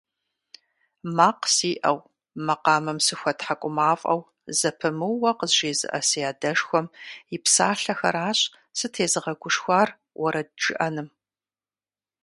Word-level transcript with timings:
Макъ 1.15 1.45
сиӀэу, 1.55 1.99
макъамэм 2.45 2.99
сыхуэтхьэкӀумафӀэу 3.05 4.21
зэпымыууэ 4.59 5.31
къызжезыӀэ 5.39 5.99
си 6.07 6.21
адэшхуэм 6.31 6.87
и 7.35 7.37
псалъэхэращ 7.43 8.39
сытезыгъэгушхуар 8.77 9.89
уэрэд 10.21 10.49
жыӀэным. 10.63 11.09